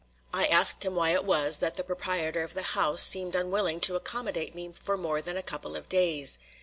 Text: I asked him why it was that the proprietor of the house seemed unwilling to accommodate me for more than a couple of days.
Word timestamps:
I 0.33 0.47
asked 0.47 0.81
him 0.83 0.95
why 0.95 1.11
it 1.11 1.23
was 1.25 1.57
that 1.59 1.75
the 1.75 1.83
proprietor 1.83 2.41
of 2.41 2.55
the 2.55 2.63
house 2.73 3.03
seemed 3.03 3.35
unwilling 3.35 3.79
to 3.81 3.95
accommodate 3.95 4.55
me 4.55 4.71
for 4.73 4.97
more 4.97 5.21
than 5.21 5.37
a 5.37 5.43
couple 5.43 5.75
of 5.75 5.89
days. 5.89 6.39